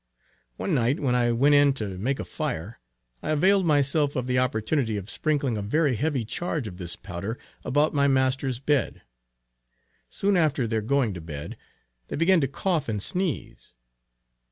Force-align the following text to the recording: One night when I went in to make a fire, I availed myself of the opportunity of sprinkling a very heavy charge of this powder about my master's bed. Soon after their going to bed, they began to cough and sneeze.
One 0.57 0.73
night 0.73 0.99
when 0.99 1.13
I 1.13 1.31
went 1.31 1.53
in 1.53 1.73
to 1.73 1.95
make 1.99 2.19
a 2.19 2.25
fire, 2.25 2.79
I 3.21 3.29
availed 3.29 3.67
myself 3.67 4.15
of 4.15 4.25
the 4.25 4.39
opportunity 4.39 4.97
of 4.97 5.11
sprinkling 5.11 5.59
a 5.59 5.61
very 5.61 5.95
heavy 5.95 6.25
charge 6.25 6.67
of 6.67 6.77
this 6.77 6.95
powder 6.95 7.37
about 7.63 7.93
my 7.93 8.07
master's 8.07 8.57
bed. 8.57 9.03
Soon 10.09 10.37
after 10.37 10.65
their 10.65 10.81
going 10.81 11.13
to 11.13 11.21
bed, 11.21 11.55
they 12.07 12.15
began 12.15 12.41
to 12.41 12.47
cough 12.47 12.89
and 12.89 12.99
sneeze. 12.99 13.75